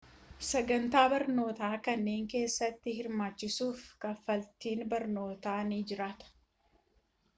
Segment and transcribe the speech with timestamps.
[0.51, 6.33] sagantaa barnootaa kanneen keessatti hirmaachuuf kafaltiin barnootaa ni jiraata